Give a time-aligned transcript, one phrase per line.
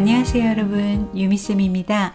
[0.00, 2.12] 안녕하세요，여러분，유미쌤입니다。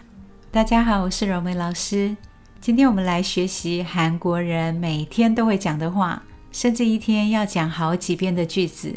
[0.50, 2.16] 大家好，我是柔美老师。
[2.60, 8.94] 今天我们来学习韩国人每天都会讲的话，甚至一天要讲好几遍的句子。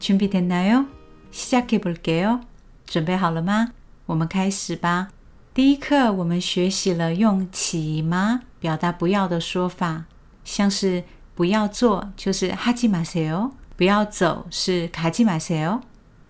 [0.00, 2.40] 준비됐나요시작해볼게요
[2.86, 3.70] 准备好了吗？
[4.06, 5.08] 我们开始吧。
[5.54, 10.06] 第一课我们学习了用“起吗”表达不要的说法，
[10.44, 11.04] 像是
[11.34, 15.80] 不要做就是하지마세 요， 不要走是가지마세 요，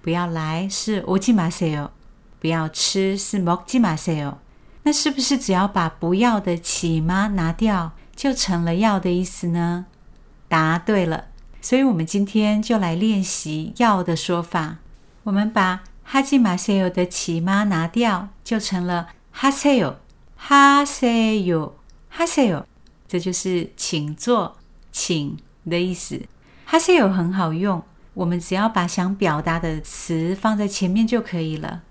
[0.03, 1.89] 不要来是오지마세 요，
[2.41, 4.35] 不要吃是먹지마세 요。
[4.83, 9.87] 那是不是只要把不要的“起吗”拿掉，就成了要的意思呢？
[10.49, 11.27] 答对了。
[11.63, 14.77] 所以我们今天就来练习要的说法。
[15.23, 19.95] 我们把하지마세요的“起吗”拿掉，就成了하세 요，
[20.39, 21.73] 하세 요，
[22.15, 22.65] 하세 요。
[23.09, 24.57] 这就是请做、
[24.93, 26.21] 请的意思。
[26.69, 27.83] 하세요很好用，
[28.13, 31.83] 我们只要把想表达的词放在前面就可以了。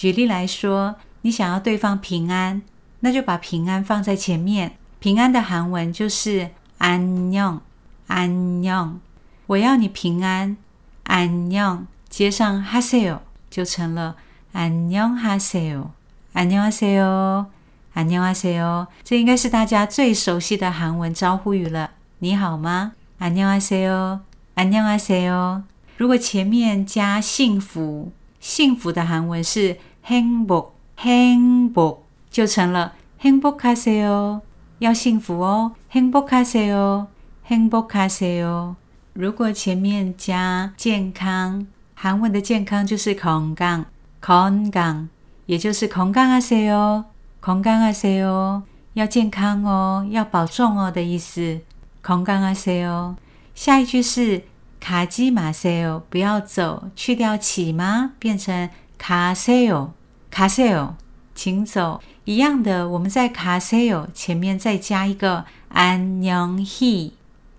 [0.00, 2.62] 举例来说，你想要对方平安，
[3.00, 4.76] 那就把平安放在前面。
[4.98, 7.60] 平安的韩文就是안 녕，
[8.08, 9.00] 안 녕。
[9.46, 10.56] 我要你平安，
[11.04, 11.86] 안 녕。
[12.08, 14.16] 接上하세 요， 就成了
[14.52, 15.90] 안녕하세 요，
[16.32, 17.46] 안녕하세 요，
[17.94, 18.86] 안녕하세 요。
[19.04, 21.90] 这应该是大家最熟悉的韩文招呼语了。
[22.20, 22.92] 你好吗？
[23.18, 24.20] 안녕하세 요，
[24.54, 25.62] 안녕하세 요。
[25.98, 31.98] 如果前面加幸福，幸福的韩文是 행 복， 행 복，
[32.30, 34.40] 就成了행복하세 요，
[34.78, 37.06] 要幸福哦，행복하세 요，
[37.46, 38.76] 행복하세 요。
[39.12, 41.66] 如果前面加健康。
[41.98, 43.86] 韩文的健康就是건강
[44.20, 45.08] 康강
[45.46, 47.04] 也就是건강하세 요，
[47.40, 51.60] 건강하세 요， 要健康哦，要保重哦的意思。
[52.02, 53.16] 건강하세 요。
[53.54, 54.42] 下一句是
[54.78, 58.12] 가지마세 요， 不要走，去掉起吗？
[58.18, 58.68] 变成
[59.01, 59.93] 가세 요,
[60.29, 60.93] 가세 요，
[61.33, 61.99] 请走。
[62.25, 67.13] 一样的，我们在가세요前面再加一个안녕 히,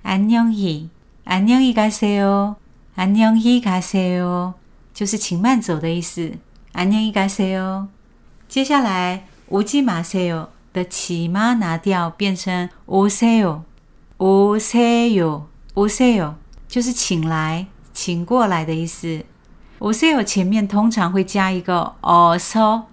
[0.05, 0.89] 안녕 히,
[1.25, 2.55] 안녕히가세 요,
[2.95, 4.55] 안녕히가세 요，
[4.95, 6.39] 就是请慢走的意思。
[6.75, 7.89] 안녕히가세 요。
[8.49, 13.65] 接下来오지마세요的起妈拿掉，变成오세 요,
[14.19, 16.35] 오세 요, 오세 요，
[16.69, 19.25] 就是请来，请过来的意思。
[19.82, 22.86] 오세요前面通常会加一个어서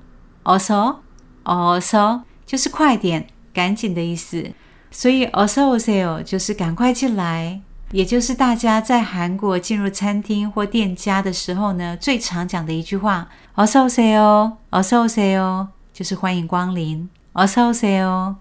[0.44, 4.52] 어서어서就是快点、赶紧的意思。
[4.90, 7.60] 所以어서오세요就是赶快进来。
[7.92, 17.08] 也就是大家在韩国进入餐厅或店家的时候呢，最常讲的一句话어서오세 요， 어서오세 요， 就是欢迎光临。
[17.34, 18.36] 어서오세 요。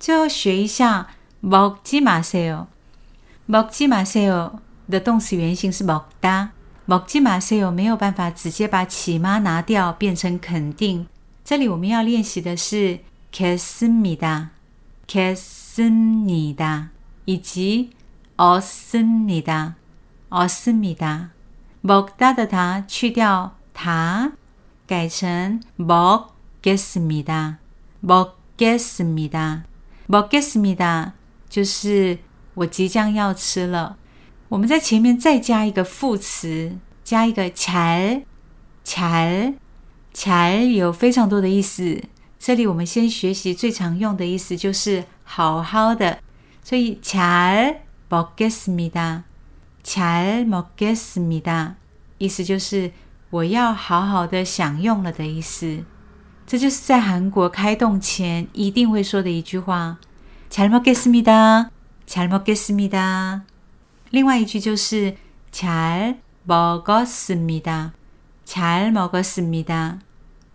[0.00, 1.06] 最后学一下
[1.40, 2.66] 먹지마세 요，
[3.48, 4.58] 먹지마세요
[4.90, 6.48] 的动词原形是먹 다。
[6.86, 11.06] 먹지마세요没有办法直接把起吗拿掉变成肯定。
[11.44, 13.00] 这里我们要练习的是
[13.32, 14.50] 겠습니 다，
[15.06, 16.90] 겠습니 다，
[17.24, 17.90] 以及。
[18.36, 19.76] 없습니 다，
[20.30, 21.30] 없습니 다。
[21.82, 24.32] 먹다的다去掉다
[24.86, 27.58] 改成먹겠습니 다，
[28.00, 29.64] 먹겠습니 다，
[30.06, 31.12] 먹겠습니 다，
[31.48, 32.18] 就是
[32.54, 33.96] 我即将要吃了。
[34.48, 38.24] 我们在前面再加一个副词，加一个잘
[38.84, 39.54] 잘，
[40.12, 42.02] 잘有非常多的意思。
[42.38, 46.18] 这里我们先学习最常用的意思，就是好好的。
[46.64, 49.22] 所以잘 먹겠습니 다，
[49.82, 51.74] 잘 먹겠습니 다，
[52.18, 52.92] 意思就是
[53.30, 55.84] 我要好好的享用了的意思。
[56.46, 59.96] 这就是在韩国开动前一定会说的一句话。
[60.50, 61.70] 잘먹겠습니 다，
[62.06, 63.42] 잘먹겠습니 다。
[64.10, 65.16] 另外一句就是
[65.50, 67.92] 잘먹었습니 다，
[68.44, 70.00] 잘먹었습니 다。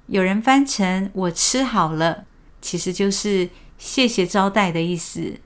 [0.07, 2.25] 有人翻成我吃好了，
[2.61, 5.39] 其实就是谢谢招待的意思。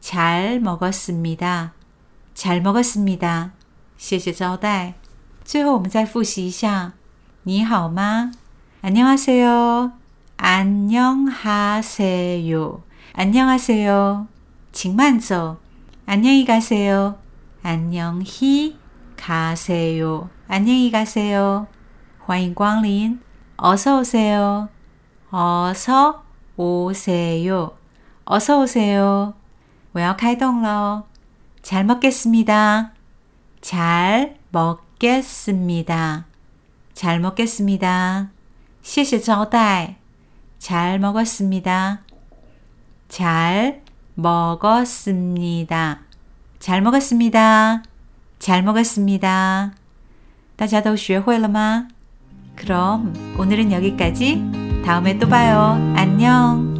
[0.00, 1.70] 잘먹었습니 다，
[2.34, 3.52] 잘먹었습니 다。
[3.96, 4.94] 谢谢招待。
[5.44, 6.92] 最后我们再复习一下，
[7.44, 8.32] 你好吗？
[8.82, 9.92] 안녕하세 요，
[10.36, 12.80] 안녕하세 요，
[13.12, 14.26] 안녕하세 요。
[14.72, 15.58] 请慢走。
[16.06, 17.14] 안녕히가세 요，
[17.66, 18.78] 안녕히가세
[19.98, 21.66] 요， 안녕히가세 요。
[22.18, 23.20] 欢迎光临。
[23.56, 24.68] 어서오세 요，
[25.30, 27.76] 어서오세 요，
[28.24, 29.34] 어서오세 요。
[29.92, 31.04] 我要开动喽！
[31.62, 32.92] 잘먹겠습니 다，
[33.60, 36.24] 잘먹겠습니 다，
[36.94, 38.30] 잘먹겠습니 다。
[38.82, 39.96] 谢谢招待。
[40.58, 42.00] 잘먹었습니 다，
[44.14, 46.00] 잘먹었습니 다，
[46.58, 47.82] 잘먹었습니 다，
[48.38, 49.72] 잘먹었습니 다。
[50.56, 51.88] 大家都学会了吗？
[52.56, 54.42] 그럼 오늘은 여기까지.
[54.84, 55.74] 다음에 또 봐요.
[55.96, 56.75] 안녕.